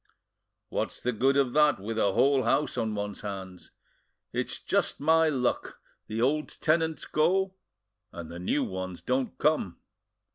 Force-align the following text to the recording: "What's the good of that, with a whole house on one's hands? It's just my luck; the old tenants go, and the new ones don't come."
"What's 0.69 0.99
the 0.99 1.11
good 1.11 1.37
of 1.37 1.53
that, 1.53 1.79
with 1.79 1.99
a 1.99 2.13
whole 2.13 2.41
house 2.41 2.75
on 2.75 2.95
one's 2.95 3.21
hands? 3.21 3.69
It's 4.33 4.57
just 4.59 4.99
my 4.99 5.29
luck; 5.29 5.79
the 6.07 6.19
old 6.19 6.59
tenants 6.59 7.05
go, 7.05 7.53
and 8.11 8.31
the 8.31 8.39
new 8.39 8.63
ones 8.63 9.03
don't 9.03 9.37
come." 9.37 9.77